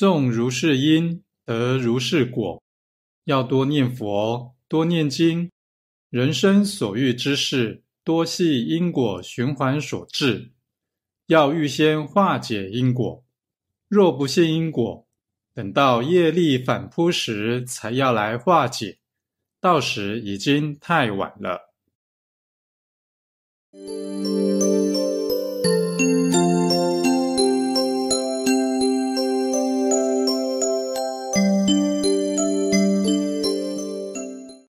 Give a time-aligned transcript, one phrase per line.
[0.00, 2.62] 种如是因得如是果
[3.24, 5.50] 要多念佛多念经。
[6.08, 10.52] 人生所遇之事多系因果循环所致。
[11.26, 13.22] 要预先化解因果
[13.88, 15.06] 若不信因果
[15.52, 19.00] 等到业力反扑时才要来化解
[19.60, 21.74] 到时已经太晚了。